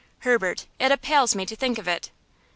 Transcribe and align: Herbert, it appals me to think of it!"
Herbert, 0.21 0.65
it 0.79 0.91
appals 0.91 1.35
me 1.35 1.45
to 1.45 1.55
think 1.55 1.77
of 1.77 1.87
it!" 1.87 2.09